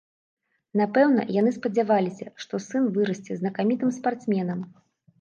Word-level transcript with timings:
Напэўна, 0.81 1.25
яны 1.35 1.53
спадзяваліся, 1.59 2.33
што 2.47 2.63
сын 2.71 2.91
вырасце 2.99 3.33
знакамітым 3.45 3.97
спартсменам. 4.03 4.69